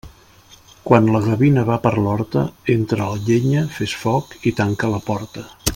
Quan 0.89 1.09
la 1.15 1.21
gavina 1.25 1.65
va 1.67 1.77
per 1.83 1.91
l'horta, 2.05 2.45
entra 2.77 3.11
la 3.13 3.21
llenya, 3.29 3.67
fes 3.77 3.95
foc 4.07 4.37
i 4.53 4.59
tanca 4.63 4.95
la 4.97 5.05
porta. 5.13 5.47